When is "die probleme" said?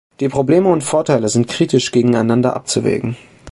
0.19-0.67